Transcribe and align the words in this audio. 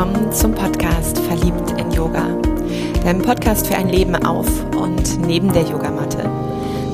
willkommen 0.00 0.32
zum 0.32 0.54
Podcast 0.54 1.18
Verliebt 1.18 1.78
in 1.78 1.90
Yoga, 1.90 2.26
dem 3.04 3.20
Podcast 3.20 3.66
für 3.66 3.76
ein 3.76 3.90
Leben 3.90 4.16
auf 4.16 4.48
und 4.74 5.20
neben 5.26 5.52
der 5.52 5.64
Yogamatte. 5.64 6.26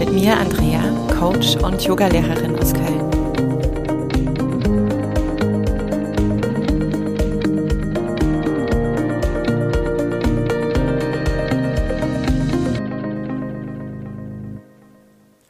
Mit 0.00 0.12
mir 0.12 0.36
Andrea, 0.36 0.82
Coach 1.16 1.54
und 1.54 1.80
Yogalehrerin 1.84 2.58
aus 2.58 2.72
Köln. 2.72 3.10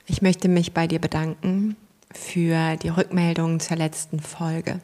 Ich 0.05 0.21
möchte 0.21 0.49
mich 0.49 0.75
bei 0.75 0.87
dir 0.87 0.99
bedanken 0.99 1.77
für 2.13 2.77
die 2.77 2.91
Rückmeldung 2.91 3.61
zur 3.61 3.79
letzten 3.79 4.21
Folge. 4.21 4.81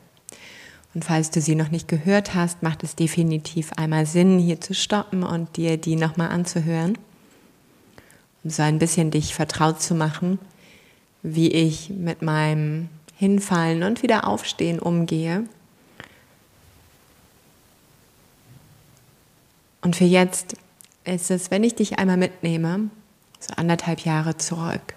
Und 0.94 1.04
falls 1.04 1.30
du 1.30 1.40
sie 1.40 1.54
noch 1.54 1.70
nicht 1.70 1.88
gehört 1.88 2.34
hast, 2.34 2.62
macht 2.62 2.82
es 2.82 2.94
definitiv 2.94 3.72
einmal 3.74 4.04
Sinn, 4.06 4.38
hier 4.38 4.60
zu 4.60 4.74
stoppen 4.74 5.22
und 5.22 5.56
dir 5.56 5.78
die 5.78 5.96
nochmal 5.96 6.28
anzuhören, 6.30 6.98
um 8.44 8.50
so 8.50 8.62
ein 8.62 8.78
bisschen 8.78 9.10
dich 9.10 9.34
vertraut 9.34 9.80
zu 9.80 9.94
machen, 9.94 10.38
wie 11.22 11.50
ich 11.50 11.90
mit 11.90 12.20
meinem 12.20 12.88
Hinfallen 13.16 13.84
und 13.84 14.02
wieder 14.02 14.26
Aufstehen 14.26 14.78
umgehe. 14.78 15.44
Und 19.80 19.96
für 19.96 20.04
jetzt 20.04 20.56
ist 21.04 21.30
es, 21.30 21.50
wenn 21.50 21.64
ich 21.64 21.74
dich 21.74 21.98
einmal 21.98 22.16
mitnehme, 22.16 22.90
so 23.40 23.54
anderthalb 23.56 24.00
Jahre 24.00 24.36
zurück 24.36 24.94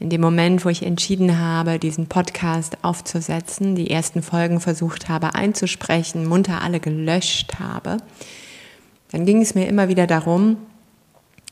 in 0.00 0.08
dem 0.08 0.22
Moment, 0.22 0.64
wo 0.64 0.70
ich 0.70 0.82
entschieden 0.82 1.38
habe, 1.38 1.78
diesen 1.78 2.06
Podcast 2.06 2.78
aufzusetzen, 2.82 3.76
die 3.76 3.90
ersten 3.90 4.22
Folgen 4.22 4.58
versucht 4.58 5.10
habe 5.10 5.34
einzusprechen, 5.34 6.26
munter 6.26 6.62
alle 6.62 6.80
gelöscht 6.80 7.58
habe, 7.60 7.98
dann 9.12 9.26
ging 9.26 9.42
es 9.42 9.54
mir 9.54 9.68
immer 9.68 9.88
wieder 9.88 10.06
darum, 10.06 10.56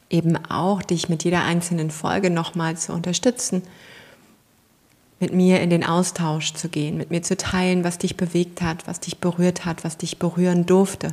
eben 0.08 0.36
auch 0.46 0.80
dich 0.80 1.10
mit 1.10 1.24
jeder 1.24 1.44
einzelnen 1.44 1.90
Folge 1.90 2.30
nochmal 2.30 2.78
zu 2.78 2.94
unterstützen, 2.94 3.62
mit 5.20 5.34
mir 5.34 5.60
in 5.60 5.68
den 5.68 5.84
Austausch 5.84 6.54
zu 6.54 6.70
gehen, 6.70 6.96
mit 6.96 7.10
mir 7.10 7.22
zu 7.22 7.36
teilen, 7.36 7.84
was 7.84 7.98
dich 7.98 8.16
bewegt 8.16 8.62
hat, 8.62 8.86
was 8.86 9.00
dich 9.00 9.18
berührt 9.18 9.66
hat, 9.66 9.84
was 9.84 9.98
dich 9.98 10.18
berühren 10.18 10.64
durfte. 10.64 11.08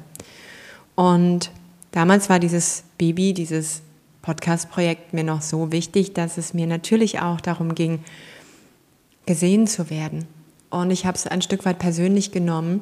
Und 0.96 1.52
damals 1.92 2.30
war 2.30 2.40
dieses 2.40 2.84
Baby, 2.98 3.34
dieses 3.34 3.82
Podcast-Projekt 4.26 5.14
mir 5.14 5.24
noch 5.24 5.44
so 5.44 5.72
wichtig, 5.72 6.14
dass 6.14 6.38
es 6.38 6.56
mir 6.56 6.66
natürlich 6.66 7.20
auch 7.20 7.40
darum 7.40 7.76
ging, 7.76 8.04
gesehen 9.28 9.68
zu 9.68 9.92
werden. 9.92 10.26
Und 10.72 10.90
ich 10.90 11.06
habe 11.06 11.16
es 11.16 11.28
ein 11.28 11.44
Stück 11.44 11.64
weit 11.64 11.78
persönlich 11.78 12.32
genommen, 12.32 12.82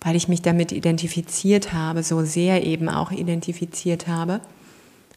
weil 0.00 0.16
ich 0.16 0.28
mich 0.28 0.40
damit 0.40 0.72
identifiziert 0.72 1.74
habe, 1.74 2.02
so 2.02 2.24
sehr 2.24 2.64
eben 2.64 2.88
auch 2.88 3.10
identifiziert 3.10 4.08
habe, 4.08 4.40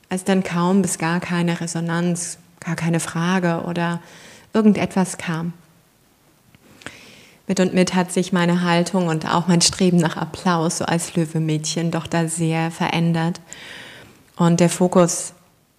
als 0.09 0.25
dann 0.25 0.43
kaum 0.43 0.81
bis 0.81 0.97
gar 0.97 1.21
keine 1.21 1.61
Resonanz, 1.61 2.37
gar 2.59 2.75
keine 2.75 2.99
Frage 2.99 3.63
oder 3.65 4.01
irgendetwas 4.53 5.17
kam. 5.17 5.53
Mit 7.47 7.61
und 7.61 7.73
mit 7.73 7.95
hat 7.95 8.11
sich 8.11 8.33
meine 8.33 8.61
Haltung 8.61 9.07
und 9.07 9.25
auch 9.25 9.47
mein 9.47 9.61
Streben 9.61 9.97
nach 9.97 10.17
Applaus 10.17 10.79
so 10.79 10.85
als 10.85 11.15
Löwemädchen 11.15 11.91
doch 11.91 12.07
da 12.07 12.27
sehr 12.27 12.71
verändert 12.71 13.39
und 14.39 14.61
der 14.61 14.69
Fokus 14.69 15.33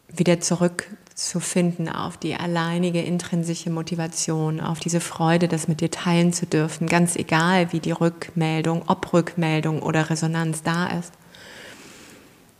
wieder 0.08 0.38
zurückzufinden 0.40 1.88
auf 1.88 2.18
die 2.18 2.34
alleinige 2.34 3.00
intrinsische 3.00 3.70
Motivation, 3.70 4.60
auf 4.60 4.80
diese 4.80 5.00
Freude, 5.00 5.48
das 5.48 5.66
mit 5.66 5.80
dir 5.80 5.90
teilen 5.90 6.32
zu 6.34 6.44
dürfen, 6.46 6.86
ganz 6.86 7.16
egal 7.16 7.72
wie 7.72 7.80
die 7.80 7.92
Rückmeldung, 7.92 8.82
ob 8.86 9.12
Rückmeldung 9.14 9.80
oder 9.80 10.10
Resonanz 10.10 10.62
da 10.62 10.88
ist. 10.88 11.12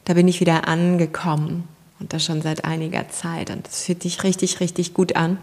Da 0.06 0.14
bin 0.14 0.26
ich 0.26 0.40
wieder 0.40 0.66
angekommen 0.66 1.68
und 2.00 2.14
das 2.14 2.24
schon 2.24 2.40
seit 2.40 2.64
einiger 2.64 3.10
Zeit 3.10 3.50
und 3.50 3.66
das 3.66 3.84
fühlt 3.84 4.02
sich 4.02 4.22
richtig, 4.22 4.60
richtig 4.60 4.94
gut 4.94 5.16
an. 5.16 5.36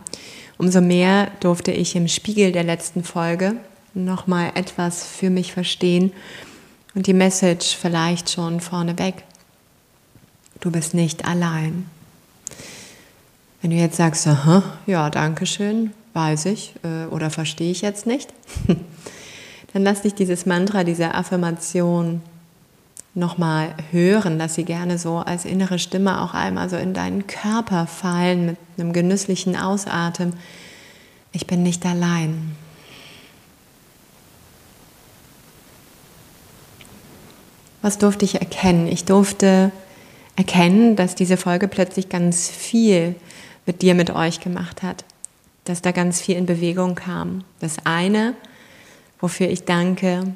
Umso 0.58 0.82
mehr 0.82 1.30
durfte 1.40 1.72
ich 1.72 1.96
im 1.96 2.08
Spiegel 2.08 2.52
der 2.52 2.64
letzten 2.64 3.04
Folge 3.04 3.58
nochmal 3.94 4.54
etwas 4.56 5.06
für 5.06 5.30
mich 5.30 5.54
verstehen 5.54 6.14
und 6.96 7.06
die 7.06 7.14
Message 7.14 7.78
vielleicht 7.80 8.32
schon 8.32 8.60
vorneweg 8.60 9.27
Du 10.60 10.72
bist 10.72 10.94
nicht 10.94 11.26
allein. 11.26 11.90
Wenn 13.62 13.72
du 13.72 13.78
jetzt 13.78 13.98
sagst, 13.98 14.28
aha, 14.28 14.64
ja, 14.86 15.10
danke 15.10 15.46
schön, 15.46 15.92
weiß 16.14 16.46
ich 16.46 16.74
äh, 16.84 17.06
oder 17.08 17.30
verstehe 17.30 17.72
ich 17.72 17.82
jetzt 17.82 18.06
nicht, 18.06 18.34
dann 19.74 19.84
lass 19.84 20.04
dich 20.04 20.14
dieses 20.14 20.46
Mantra, 20.46 20.84
diese 20.84 21.14
Affirmation 21.16 22.22
nochmal 23.14 23.74
hören, 23.92 24.38
lass 24.38 24.56
sie 24.56 24.64
gerne 24.64 25.00
so 25.00 25.18
als 25.18 25.46
innere 25.46 25.80
Stimme 25.80 26.22
auch 26.22 26.34
einmal 26.34 26.70
so 26.70 26.76
in 26.76 26.94
deinen 26.94 27.26
Körper 27.26 27.88
fallen 27.88 28.46
mit 28.46 28.58
einem 28.78 28.94
genüsslichen 28.94 29.56
Ausatmen. 29.56 30.34
Ich 31.32 31.48
bin 31.48 31.64
nicht 31.64 31.86
allein. 31.86 32.56
Was 37.82 37.98
durfte 37.98 38.26
ich 38.26 38.36
erkennen? 38.36 38.88
Ich 38.88 39.06
durfte 39.06 39.72
erkennen, 40.38 40.96
dass 40.96 41.16
diese 41.16 41.36
Folge 41.36 41.68
plötzlich 41.68 42.08
ganz 42.08 42.50
viel 42.50 43.16
mit 43.66 43.82
dir, 43.82 43.96
mit 43.96 44.12
euch 44.12 44.40
gemacht 44.40 44.84
hat, 44.84 45.04
dass 45.66 45.82
da 45.82 45.92
ganz 45.92 46.22
viel 46.22 46.38
in 46.38 46.46
Bewegung 46.46 46.96
kam. 46.96 47.44
Das 47.60 47.78
eine, 47.84 48.34
wofür 49.20 49.50
ich 49.50 49.66
danke, 49.66 50.34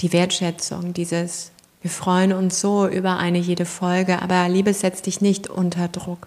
die 0.00 0.12
Wertschätzung, 0.12 0.92
dieses, 0.92 1.52
wir 1.80 1.90
freuen 1.90 2.32
uns 2.32 2.60
so 2.60 2.86
über 2.86 3.16
eine 3.16 3.38
jede 3.38 3.64
Folge, 3.64 4.20
aber 4.20 4.48
Liebe 4.48 4.74
setzt 4.74 5.06
dich 5.06 5.20
nicht 5.20 5.48
unter 5.48 5.88
Druck. 5.88 6.26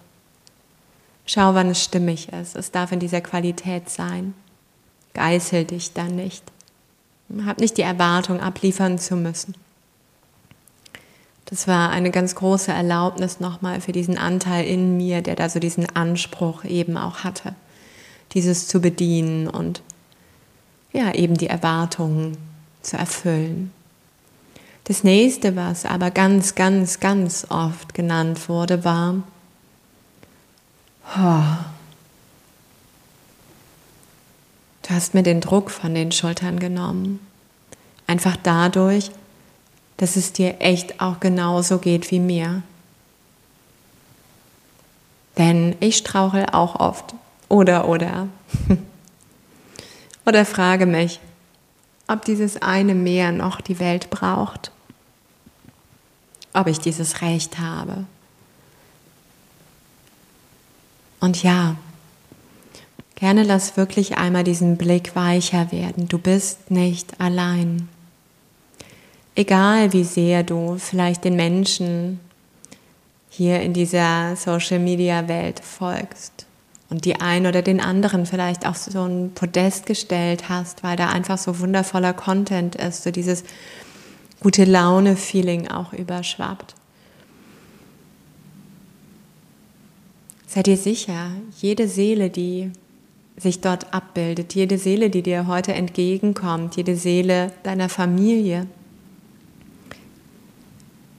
Schau, 1.26 1.54
wann 1.54 1.70
es 1.70 1.84
stimmig 1.84 2.32
ist. 2.32 2.56
Es 2.56 2.72
darf 2.72 2.90
in 2.90 2.98
dieser 2.98 3.20
Qualität 3.20 3.88
sein. 3.88 4.34
Geißel 5.14 5.64
dich 5.64 5.92
dann 5.92 6.16
nicht. 6.16 6.42
Hab 7.44 7.60
nicht 7.60 7.76
die 7.76 7.82
Erwartung, 7.82 8.40
abliefern 8.40 8.98
zu 8.98 9.14
müssen. 9.14 9.54
Das 11.50 11.66
war 11.66 11.90
eine 11.90 12.12
ganz 12.12 12.36
große 12.36 12.70
Erlaubnis 12.70 13.40
nochmal 13.40 13.80
für 13.80 13.90
diesen 13.90 14.16
Anteil 14.16 14.64
in 14.64 14.96
mir, 14.96 15.20
der 15.20 15.34
da 15.34 15.48
so 15.48 15.58
diesen 15.58 15.94
Anspruch 15.96 16.64
eben 16.64 16.96
auch 16.96 17.24
hatte, 17.24 17.54
dieses 18.32 18.68
zu 18.68 18.80
bedienen 18.80 19.48
und 19.48 19.82
ja, 20.92 21.12
eben 21.12 21.36
die 21.36 21.48
Erwartungen 21.48 22.36
zu 22.82 22.96
erfüllen. 22.96 23.72
Das 24.84 25.04
nächste, 25.04 25.56
was 25.56 25.84
aber 25.84 26.10
ganz, 26.10 26.54
ganz, 26.54 27.00
ganz 27.00 27.46
oft 27.48 27.94
genannt 27.94 28.48
wurde, 28.48 28.84
war, 28.84 29.22
oh, 31.16 31.42
du 34.82 34.90
hast 34.90 35.14
mir 35.14 35.22
den 35.22 35.40
Druck 35.40 35.70
von 35.70 35.94
den 35.94 36.12
Schultern 36.12 36.58
genommen. 36.58 37.20
Einfach 38.06 38.36
dadurch, 38.42 39.10
dass 40.00 40.16
es 40.16 40.32
dir 40.32 40.62
echt 40.62 40.98
auch 40.98 41.20
genauso 41.20 41.76
geht 41.76 42.10
wie 42.10 42.20
mir. 42.20 42.62
Denn 45.36 45.76
ich 45.80 45.98
strauchel 45.98 46.46
auch 46.52 46.76
oft. 46.76 47.14
Oder, 47.50 47.86
oder. 47.86 48.28
oder 50.24 50.46
frage 50.46 50.86
mich, 50.86 51.20
ob 52.08 52.24
dieses 52.24 52.62
eine 52.62 52.94
Meer 52.94 53.30
noch 53.30 53.60
die 53.60 53.78
Welt 53.78 54.08
braucht. 54.08 54.72
Ob 56.54 56.66
ich 56.66 56.78
dieses 56.78 57.20
Recht 57.20 57.58
habe. 57.58 58.06
Und 61.20 61.42
ja, 61.42 61.76
gerne 63.16 63.42
lass 63.42 63.76
wirklich 63.76 64.16
einmal 64.16 64.44
diesen 64.44 64.78
Blick 64.78 65.14
weicher 65.14 65.70
werden. 65.70 66.08
Du 66.08 66.16
bist 66.16 66.70
nicht 66.70 67.20
allein 67.20 67.90
egal 69.34 69.92
wie 69.92 70.04
sehr 70.04 70.42
du 70.42 70.76
vielleicht 70.78 71.24
den 71.24 71.36
Menschen 71.36 72.20
hier 73.28 73.60
in 73.60 73.72
dieser 73.72 74.36
Social-Media-Welt 74.36 75.60
folgst 75.60 76.46
und 76.90 77.04
die 77.04 77.20
einen 77.20 77.46
oder 77.46 77.62
den 77.62 77.80
anderen 77.80 78.26
vielleicht 78.26 78.66
auch 78.66 78.74
so 78.74 79.04
ein 79.04 79.32
Podest 79.34 79.86
gestellt 79.86 80.48
hast, 80.48 80.82
weil 80.82 80.96
da 80.96 81.08
einfach 81.08 81.38
so 81.38 81.60
wundervoller 81.60 82.12
Content 82.12 82.74
ist, 82.74 83.04
so 83.04 83.10
dieses 83.10 83.44
gute 84.40 84.64
Laune-Feeling 84.64 85.68
auch 85.68 85.92
überschwappt. 85.92 86.74
Sei 90.46 90.64
dir 90.64 90.76
sicher, 90.76 91.30
jede 91.60 91.86
Seele, 91.86 92.28
die 92.28 92.72
sich 93.36 93.60
dort 93.60 93.94
abbildet, 93.94 94.54
jede 94.54 94.78
Seele, 94.78 95.08
die 95.08 95.22
dir 95.22 95.46
heute 95.46 95.72
entgegenkommt, 95.74 96.76
jede 96.76 96.96
Seele 96.96 97.52
deiner 97.62 97.88
Familie, 97.88 98.66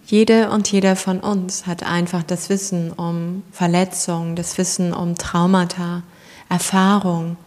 jede 0.05 0.49
und 0.49 0.71
jeder 0.71 0.95
von 0.95 1.19
uns 1.19 1.67
hat 1.67 1.83
einfach 1.83 2.23
das 2.23 2.49
Wissen 2.49 2.91
um 2.91 3.43
Verletzungen, 3.51 4.35
das 4.35 4.57
Wissen 4.57 4.93
um 4.93 5.17
Traumata, 5.17 6.03
Erfahrung, 6.49 7.37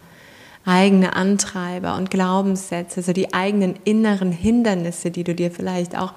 eigene 0.65 1.15
Antreiber 1.15 1.95
und 1.95 2.09
Glaubenssätze, 2.09 3.03
so 3.03 3.13
die 3.13 3.33
eigenen 3.33 3.75
inneren 3.83 4.31
Hindernisse, 4.31 5.11
die 5.11 5.23
du 5.23 5.35
dir 5.35 5.51
vielleicht 5.51 5.95
auch 5.95 6.13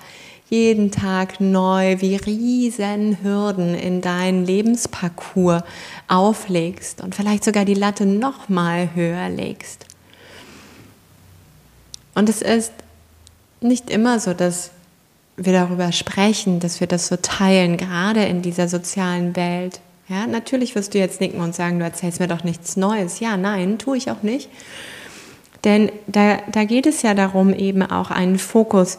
jeden 0.49 0.90
Tag 0.90 1.40
neu 1.40 2.00
wie 2.00 2.17
Riesenhürden 2.17 3.75
in 3.75 4.00
deinen 4.00 4.46
Lebensparcours 4.46 5.62
auflegst 6.08 7.02
und 7.02 7.14
vielleicht 7.14 7.44
sogar 7.44 7.67
die 7.67 7.75
Latte 7.75 8.06
noch 8.06 8.49
mal 8.49 8.94
höher 8.94 9.29
legst. 9.29 9.84
Und 12.14 12.31
es 12.31 12.41
ist 12.41 12.73
nicht 13.61 13.91
immer 13.91 14.19
so, 14.19 14.32
dass 14.32 14.70
wir 15.38 15.52
darüber 15.52 15.93
sprechen, 15.93 16.61
dass 16.61 16.81
wir 16.81 16.87
das 16.87 17.06
so 17.06 17.17
teilen, 17.17 17.76
gerade 17.76 18.25
in 18.25 18.43
dieser 18.43 18.69
sozialen 18.69 19.37
Welt. 19.37 19.81
Ja, 20.08 20.26
natürlich 20.26 20.75
wirst 20.75 20.94
du 20.94 20.99
jetzt 20.99 21.20
nicken 21.20 21.40
und 21.40 21.55
sagen, 21.55 21.79
du 21.79 21.85
erzählst 21.85 22.19
mir 22.19 22.29
doch 22.29 22.43
nichts 22.43 22.76
Neues. 22.76 23.20
Ja, 23.20 23.37
nein, 23.37 23.79
tue 23.79 23.96
ich 23.96 24.11
auch 24.11 24.23
nicht. 24.23 24.50
Denn 25.64 25.90
da, 26.06 26.38
da 26.50 26.64
geht 26.64 26.87
es 26.87 27.02
ja 27.02 27.14
darum, 27.14 27.52
eben 27.52 27.82
auch 27.82 28.11
einen 28.11 28.38
Fokus 28.38 28.99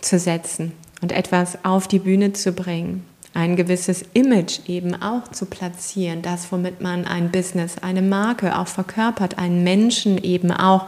zu 0.00 0.18
setzen 0.18 0.72
und 1.02 1.12
etwas 1.12 1.64
auf 1.64 1.88
die 1.88 1.98
Bühne 1.98 2.32
zu 2.32 2.52
bringen, 2.52 3.04
ein 3.32 3.56
gewisses 3.56 4.04
Image 4.12 4.60
eben 4.68 5.00
auch 5.02 5.28
zu 5.28 5.46
platzieren, 5.46 6.22
das, 6.22 6.52
womit 6.52 6.80
man 6.80 7.04
ein 7.04 7.30
Business, 7.30 7.78
eine 7.78 8.02
Marke 8.02 8.56
auch 8.58 8.68
verkörpert, 8.68 9.38
einen 9.38 9.64
Menschen 9.64 10.22
eben 10.22 10.50
auch 10.52 10.86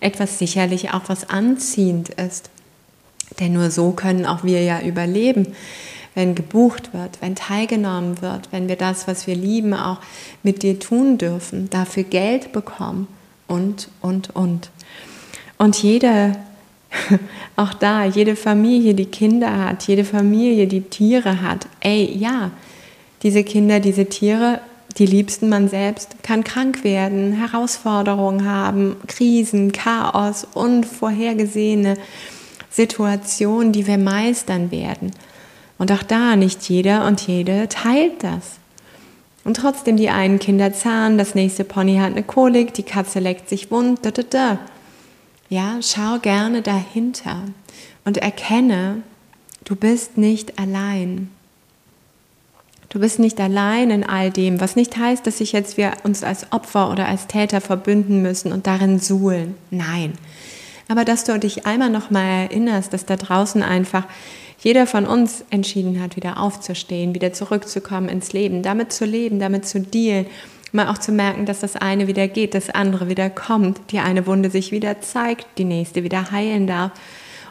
etwas 0.00 0.38
sicherlich 0.38 0.92
auch 0.92 1.02
was 1.06 1.30
anziehend 1.30 2.10
ist. 2.10 2.50
Denn 3.40 3.52
nur 3.52 3.70
so 3.70 3.92
können 3.92 4.26
auch 4.26 4.44
wir 4.44 4.62
ja 4.62 4.80
überleben, 4.80 5.54
wenn 6.14 6.34
gebucht 6.34 6.94
wird, 6.94 7.20
wenn 7.20 7.34
teilgenommen 7.34 8.22
wird, 8.22 8.52
wenn 8.52 8.68
wir 8.68 8.76
das, 8.76 9.08
was 9.08 9.26
wir 9.26 9.34
lieben, 9.34 9.74
auch 9.74 9.98
mit 10.42 10.62
dir 10.62 10.78
tun 10.78 11.18
dürfen, 11.18 11.68
dafür 11.70 12.04
Geld 12.04 12.52
bekommen 12.52 13.08
und, 13.48 13.88
und, 14.00 14.34
und. 14.34 14.70
Und 15.58 15.82
jede, 15.82 16.36
auch 17.56 17.74
da, 17.74 18.04
jede 18.04 18.36
Familie, 18.36 18.94
die 18.94 19.06
Kinder 19.06 19.64
hat, 19.64 19.86
jede 19.88 20.04
Familie, 20.04 20.66
die 20.66 20.82
Tiere 20.82 21.42
hat, 21.42 21.66
ey, 21.80 22.16
ja, 22.16 22.50
diese 23.22 23.42
Kinder, 23.42 23.80
diese 23.80 24.06
Tiere, 24.06 24.60
die 24.98 25.06
liebsten 25.06 25.48
man 25.48 25.68
selbst, 25.68 26.22
kann 26.22 26.44
krank 26.44 26.84
werden, 26.84 27.32
Herausforderungen 27.32 28.46
haben, 28.48 28.96
Krisen, 29.08 29.72
Chaos, 29.72 30.46
unvorhergesehene 30.54 31.96
Situationen, 32.74 33.72
die 33.72 33.86
wir 33.86 33.98
meistern 33.98 34.70
werden. 34.72 35.12
Und 35.78 35.92
auch 35.92 36.02
da 36.02 36.34
nicht 36.34 36.68
jeder 36.68 37.06
und 37.06 37.20
jede 37.26 37.68
teilt 37.68 38.24
das. 38.24 38.58
Und 39.44 39.58
trotzdem 39.58 39.96
die 39.96 40.08
einen 40.08 40.38
Kinder 40.38 40.72
zahnen, 40.72 41.18
das 41.18 41.34
nächste 41.34 41.64
Pony 41.64 41.98
hat 41.98 42.12
eine 42.12 42.22
Kolik, 42.22 42.74
die 42.74 42.82
Katze 42.82 43.20
leckt 43.20 43.48
sich 43.48 43.70
wund, 43.70 44.00
da, 44.02 44.10
da, 44.10 44.22
da. 44.22 44.58
Ja, 45.48 45.78
schau 45.82 46.18
gerne 46.18 46.62
dahinter 46.62 47.42
und 48.04 48.16
erkenne, 48.16 49.02
du 49.64 49.76
bist 49.76 50.16
nicht 50.16 50.58
allein. 50.58 51.30
Du 52.88 52.98
bist 52.98 53.18
nicht 53.18 53.40
allein 53.40 53.90
in 53.90 54.04
all 54.04 54.30
dem, 54.30 54.60
was 54.60 54.76
nicht 54.76 54.96
heißt, 54.96 55.26
dass 55.26 55.38
sich 55.38 55.52
jetzt 55.52 55.76
wir 55.76 55.92
uns 56.04 56.24
als 56.24 56.50
Opfer 56.52 56.90
oder 56.90 57.06
als 57.06 57.26
Täter 57.26 57.60
verbünden 57.60 58.22
müssen 58.22 58.52
und 58.52 58.66
darin 58.66 58.98
suhlen. 58.98 59.54
Nein. 59.70 60.14
Aber 60.88 61.04
dass 61.04 61.24
du 61.24 61.38
dich 61.38 61.66
einmal 61.66 61.90
noch 61.90 62.10
mal 62.10 62.42
erinnerst, 62.42 62.92
dass 62.92 63.06
da 63.06 63.16
draußen 63.16 63.62
einfach 63.62 64.04
jeder 64.58 64.86
von 64.86 65.06
uns 65.06 65.44
entschieden 65.50 66.00
hat, 66.00 66.16
wieder 66.16 66.40
aufzustehen, 66.40 67.14
wieder 67.14 67.32
zurückzukommen 67.32 68.08
ins 68.08 68.32
Leben, 68.32 68.62
damit 68.62 68.92
zu 68.92 69.04
leben, 69.04 69.38
damit 69.38 69.66
zu 69.66 69.80
dealen, 69.80 70.26
mal 70.72 70.88
auch 70.88 70.98
zu 70.98 71.12
merken, 71.12 71.46
dass 71.46 71.60
das 71.60 71.76
eine 71.76 72.06
wieder 72.06 72.28
geht, 72.28 72.54
das 72.54 72.70
andere 72.70 73.08
wieder 73.08 73.30
kommt, 73.30 73.80
die 73.90 74.00
eine 74.00 74.26
Wunde 74.26 74.50
sich 74.50 74.72
wieder 74.72 75.00
zeigt, 75.00 75.46
die 75.58 75.64
nächste 75.64 76.02
wieder 76.02 76.30
heilen 76.30 76.66
darf. 76.66 76.92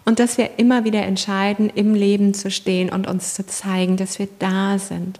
Und 0.06 0.20
dass 0.20 0.38
wir 0.38 0.52
immer 0.58 0.84
wieder 0.84 1.04
entscheiden, 1.04 1.72
im 1.74 1.96
Leben 1.96 2.34
zu 2.34 2.52
stehen 2.52 2.90
und 2.90 3.08
uns 3.08 3.36
zu 3.36 3.46
zeigen, 3.46 3.96
dass 3.96 4.20
wir 4.20 4.28
da 4.40 4.78
sind. 4.78 5.20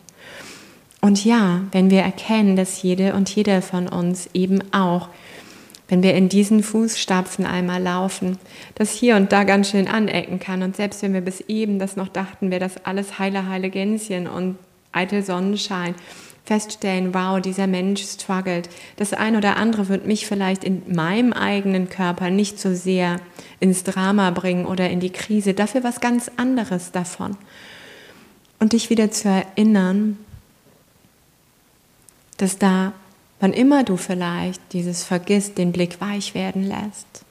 Und 1.00 1.24
ja, 1.24 1.62
wenn 1.72 1.90
wir 1.90 2.02
erkennen, 2.02 2.56
dass 2.56 2.82
jede 2.82 3.14
und 3.14 3.34
jeder 3.34 3.62
von 3.62 3.88
uns 3.88 4.30
eben 4.34 4.62
auch 4.74 5.08
wenn 5.94 6.02
wir 6.02 6.16
in 6.16 6.28
diesen 6.28 6.64
Fußstapfen 6.64 7.46
einmal 7.46 7.80
laufen, 7.80 8.40
das 8.74 8.90
hier 8.94 9.16
und 9.16 9.32
da 9.32 9.44
ganz 9.44 9.70
schön 9.70 9.88
anecken 9.88 10.40
kann. 10.40 10.64
Und 10.64 10.76
selbst 10.76 11.04
wenn 11.04 11.14
wir 11.14 11.22
bis 11.22 11.42
eben 11.42 11.78
das 11.78 11.96
noch 11.96 12.08
dachten, 12.08 12.50
wäre 12.50 12.62
das 12.62 12.84
alles 12.84 13.20
heile, 13.20 13.48
heile 13.48 13.70
Gänschen 13.70 14.26
und 14.26 14.58
eitel 14.92 15.22
Sonnenschein, 15.22 15.94
feststellen, 16.46 17.14
wow, 17.14 17.40
dieser 17.40 17.68
Mensch 17.68 18.02
struggelt. 18.02 18.70
Das 18.96 19.14
eine 19.14 19.38
oder 19.38 19.56
andere 19.58 19.88
wird 19.88 20.08
mich 20.08 20.26
vielleicht 20.26 20.64
in 20.64 20.82
meinem 20.88 21.32
eigenen 21.32 21.90
Körper 21.90 22.32
nicht 22.32 22.60
so 22.60 22.74
sehr 22.74 23.18
ins 23.60 23.84
Drama 23.84 24.32
bringen 24.32 24.66
oder 24.66 24.90
in 24.90 25.00
die 25.00 25.12
Krise, 25.12 25.54
dafür 25.54 25.84
was 25.84 26.02
ganz 26.02 26.32
anderes 26.38 26.92
davon. 26.92 27.38
Und 28.58 28.74
dich 28.74 28.90
wieder 28.90 29.12
zu 29.12 29.30
erinnern, 29.30 30.18
dass 32.38 32.58
da 32.58 32.94
Wann 33.44 33.52
immer 33.52 33.84
du 33.84 33.98
vielleicht 33.98 34.62
dieses 34.72 35.04
vergisst, 35.04 35.58
den 35.58 35.74
Blick 35.74 36.00
weich 36.00 36.34
werden 36.34 36.64
lässt 36.64 37.26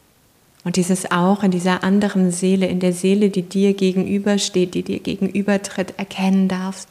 und 0.63 0.77
dieses 0.77 1.11
auch 1.11 1.43
in 1.43 1.51
dieser 1.51 1.83
anderen 1.85 2.31
Seele, 2.31 2.67
in 2.67 2.81
der 2.81 2.93
Seele, 2.93 3.31
die 3.31 3.41
dir 3.41 3.73
gegenübersteht, 3.73 4.75
die 4.75 4.83
dir 4.83 4.99
gegenübertritt, 4.99 5.95
erkennen 5.97 6.49
darfst. 6.49 6.89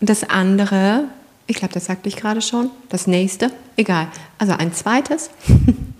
Und 0.00 0.10
das 0.10 0.28
andere, 0.28 1.04
ich 1.46 1.54
glaube, 1.54 1.72
das 1.72 1.84
sagte 1.84 2.08
ich 2.08 2.16
gerade 2.16 2.42
schon, 2.42 2.72
das 2.88 3.06
nächste, 3.06 3.52
egal, 3.76 4.08
also 4.36 4.54
ein 4.54 4.72
zweites, 4.72 5.30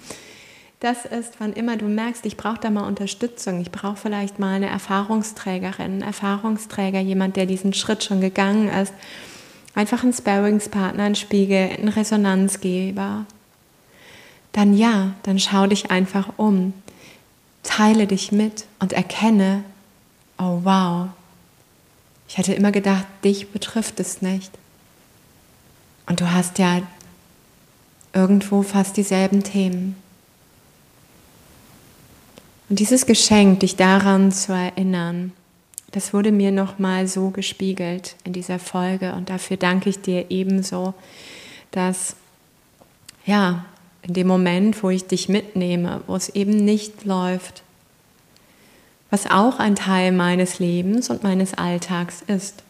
das 0.81 1.05
ist, 1.05 1.35
wann 1.39 1.53
immer 1.53 1.77
du 1.77 1.85
merkst, 1.85 2.27
ich 2.27 2.37
brauche 2.37 2.59
da 2.61 2.71
mal 2.71 2.85
Unterstützung, 2.85 3.61
ich 3.61 3.71
brauche 3.71 3.95
vielleicht 3.95 4.41
mal 4.41 4.55
eine 4.55 4.67
Erfahrungsträgerin, 4.67 5.85
einen 5.85 6.03
Erfahrungsträger, 6.03 6.99
jemand, 6.99 7.37
der 7.37 7.47
diesen 7.47 7.75
Schritt 7.75 8.03
schon 8.03 8.21
gegangen 8.21 8.69
ist 8.71 8.93
einfach 9.75 10.03
ein 10.03 10.13
Sparringspartner, 10.13 11.05
ein 11.05 11.15
Spiegel, 11.15 11.71
ein 11.71 11.89
Resonanzgeber, 11.89 13.27
dann 14.53 14.77
ja, 14.77 15.15
dann 15.25 15.39
schau 15.39 15.67
dich 15.67 15.91
einfach 15.91 16.31
um, 16.37 16.73
teile 17.63 18.07
dich 18.07 18.31
mit 18.31 18.67
und 18.79 18.93
erkenne, 18.93 19.65
oh 20.39 20.61
wow, 20.63 21.09
ich 22.29 22.39
hatte 22.39 22.55
immer 22.55 22.73
gedacht, 22.73 23.07
dich 23.25 23.51
betrifft 23.51 24.01
es 24.01 24.23
nicht. 24.23 24.53
Und 26.07 26.21
du 26.21 26.33
hast 26.33 26.59
ja 26.59 26.83
irgendwo 28.13 28.63
fast 28.63 28.97
dieselben 28.97 29.43
Themen. 29.43 29.97
Und 32.69 32.79
dieses 32.79 33.07
Geschenk, 33.07 33.61
dich 33.61 33.77
daran 33.77 34.33
zu 34.33 34.53
erinnern, 34.53 35.33
das 35.95 36.13
wurde 36.13 36.33
mir 36.33 36.51
nochmal 36.51 37.07
so 37.07 37.31
gespiegelt 37.31 38.17
in 38.25 38.33
dieser 38.33 38.59
Folge 38.59 39.13
und 39.13 39.31
dafür 39.31 39.57
danke 39.57 39.91
ich 39.91 40.01
dir 40.01 40.29
ebenso, 40.29 40.93
dass 41.71 42.17
ja, 43.25 43.65
in 44.03 44.13
dem 44.13 44.27
Moment, 44.27 44.83
wo 44.83 44.91
ich 44.91 45.07
dich 45.07 45.29
mitnehme, 45.29 46.01
wo 46.09 46.17
es 46.17 46.31
eben 46.31 46.65
nicht 46.65 47.05
läuft, 47.05 47.63
was 49.09 49.31
auch 49.31 49.61
ein 49.61 49.77
Teil 49.77 50.11
meines 50.11 50.59
Lebens 50.59 51.11
und 51.11 51.23
meines 51.23 51.55
Alltags 51.55 52.23
ist. 52.27 52.65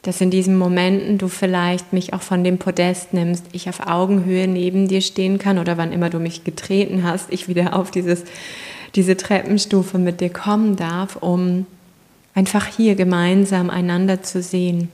Dass 0.00 0.22
in 0.22 0.30
diesen 0.30 0.56
Momenten 0.56 1.18
du 1.18 1.28
vielleicht 1.28 1.92
mich 1.92 2.14
auch 2.14 2.22
von 2.22 2.44
dem 2.44 2.56
Podest 2.56 3.12
nimmst, 3.12 3.44
ich 3.52 3.68
auf 3.68 3.86
Augenhöhe 3.86 4.48
neben 4.48 4.88
dir 4.88 5.02
stehen 5.02 5.38
kann 5.38 5.58
oder 5.58 5.76
wann 5.76 5.92
immer 5.92 6.08
du 6.08 6.18
mich 6.18 6.44
getreten 6.44 7.04
hast, 7.04 7.30
ich 7.30 7.46
wieder 7.46 7.76
auf 7.76 7.90
dieses, 7.90 8.24
diese 8.94 9.16
Treppenstufe 9.16 9.98
mit 9.98 10.20
dir 10.20 10.30
kommen 10.30 10.76
darf, 10.76 11.16
um 11.16 11.66
einfach 12.34 12.66
hier 12.66 12.94
gemeinsam 12.94 13.70
einander 13.70 14.22
zu 14.22 14.42
sehen. 14.42 14.90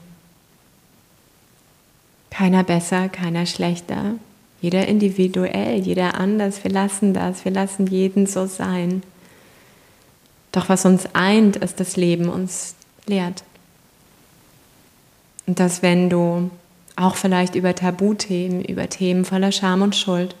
Keiner 2.29 2.63
besser, 2.63 3.09
keiner 3.09 3.45
schlechter, 3.45 4.15
jeder 4.61 4.87
individuell, 4.87 5.79
jeder 5.79 6.15
anders. 6.19 6.63
Wir 6.63 6.71
lassen 6.71 7.13
das, 7.13 7.45
wir 7.45 7.51
lassen 7.51 7.87
jeden 7.87 8.25
so 8.27 8.45
sein. 8.45 9.03
Doch 10.51 10.69
was 10.69 10.85
uns 10.85 11.07
eint, 11.13 11.57
ist 11.57 11.79
das 11.79 11.97
Leben 11.97 12.29
uns 12.29 12.75
lehrt. 13.05 13.43
Und 15.47 15.59
dass 15.59 15.81
wenn 15.81 16.09
du 16.09 16.49
auch 16.95 17.15
vielleicht 17.15 17.55
über 17.55 17.73
Tabuthemen, 17.73 18.63
über 18.63 18.87
Themen 18.89 19.25
voller 19.25 19.51
Scham 19.51 19.81
und 19.81 19.95
Schuld 19.95 20.35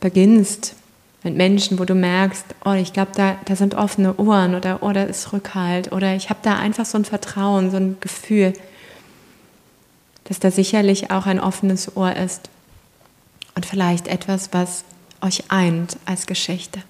beginnst, 0.00 0.76
mit 1.22 1.36
Menschen, 1.36 1.78
wo 1.78 1.84
du 1.84 1.94
merkst, 1.94 2.44
oh, 2.64 2.72
ich 2.72 2.92
glaube, 2.92 3.12
da, 3.14 3.36
da 3.44 3.56
sind 3.56 3.74
offene 3.74 4.16
Ohren 4.16 4.54
oder, 4.54 4.82
oh, 4.82 4.90
ist 4.90 5.32
Rückhalt 5.32 5.92
oder 5.92 6.14
ich 6.14 6.30
habe 6.30 6.40
da 6.42 6.56
einfach 6.56 6.86
so 6.86 6.98
ein 6.98 7.04
Vertrauen, 7.04 7.70
so 7.70 7.76
ein 7.76 7.96
Gefühl, 8.00 8.52
dass 10.24 10.38
da 10.38 10.50
sicherlich 10.50 11.10
auch 11.10 11.26
ein 11.26 11.40
offenes 11.40 11.96
Ohr 11.96 12.14
ist 12.14 12.50
und 13.54 13.66
vielleicht 13.66 14.06
etwas, 14.06 14.50
was 14.52 14.84
euch 15.20 15.50
eint 15.50 15.96
als 16.04 16.26
Geschichte. 16.26 16.82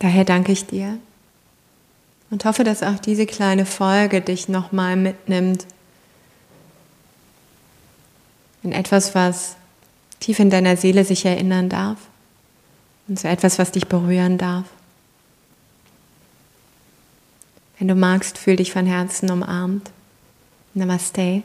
Daher 0.00 0.24
danke 0.24 0.50
ich 0.50 0.66
dir 0.66 0.98
und 2.30 2.44
hoffe, 2.44 2.64
dass 2.64 2.82
auch 2.82 2.98
diese 2.98 3.26
kleine 3.26 3.66
Folge 3.66 4.20
dich 4.20 4.48
nochmal 4.48 4.96
mitnimmt 4.96 5.66
in 8.62 8.72
etwas, 8.72 9.14
was 9.14 9.56
tief 10.20 10.38
in 10.38 10.50
deiner 10.50 10.76
Seele 10.76 11.04
sich 11.04 11.24
erinnern 11.24 11.68
darf 11.68 11.98
und 13.08 13.18
so 13.18 13.28
etwas, 13.28 13.58
was 13.58 13.72
dich 13.72 13.88
berühren 13.88 14.38
darf. 14.38 14.64
Wenn 17.78 17.88
du 17.88 17.94
magst, 17.94 18.38
fühl 18.38 18.56
dich 18.56 18.72
von 18.72 18.86
Herzen 18.86 19.30
umarmt. 19.30 19.90
Namaste. 20.74 21.42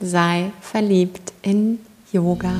Sei 0.00 0.50
verliebt 0.62 1.34
in 1.42 1.78
Yoga. 2.10 2.54